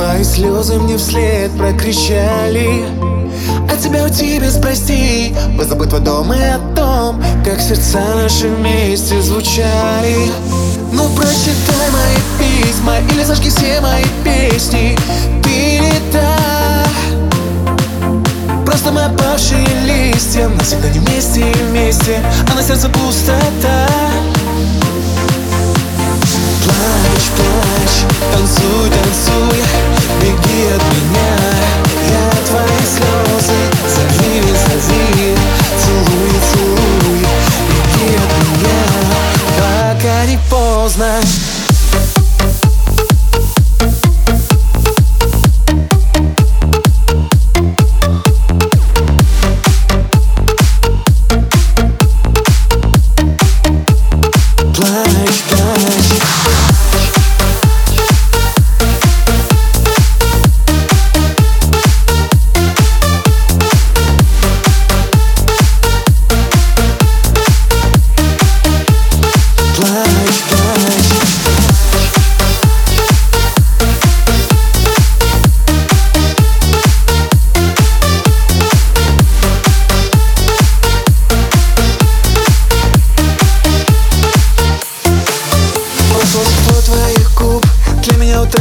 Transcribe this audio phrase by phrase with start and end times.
[0.00, 2.86] Твои слезы мне вслед прокричали.
[3.70, 9.20] А тебя уйти без прости Позабыть твой дом и о том Как сердца наши вместе
[9.20, 10.30] звучали.
[10.90, 14.96] Ну прочитай мои письма Или зажги все мои песни.
[15.42, 16.86] Ты не та.
[18.64, 23.86] Просто мы опавшие листья Навсегда не вместе и вместе А на сердце пустота.
[26.64, 27.79] Плачь, плачь,
[28.32, 29.62] танцуй, танцуй
[30.20, 31.49] Беги от меня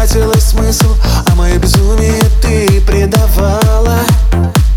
[0.00, 0.96] меня утратило смысл
[1.30, 3.98] А мое безумие ты предавала.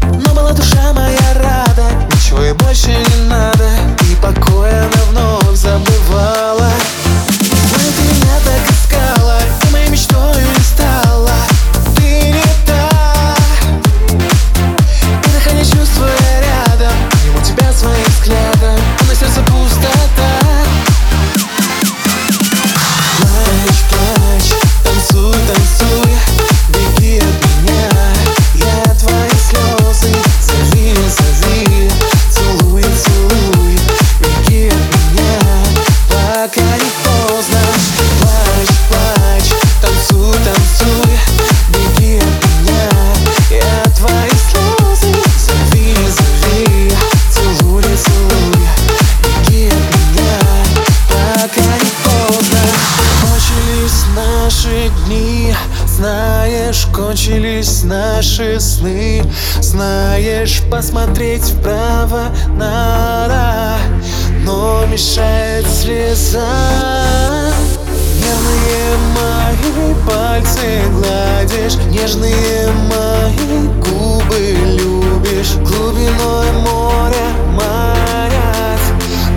[0.04, 3.70] Но была душа моя рада Ничего ей больше не надо
[4.12, 6.33] И покоя она вновь забывала
[57.24, 59.24] кончились наши сны.
[59.62, 63.78] Знаешь, посмотреть вправо надо
[64.46, 66.46] Но мешает слеза.
[68.20, 75.56] Нервные мои пальцы гладишь Нежные мои губы любишь.
[75.62, 78.82] Глубиной моря манят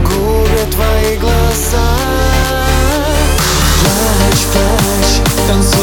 [0.02, 1.86] Губят твои глаза.
[3.80, 5.75] Плачь, плачь, танцуй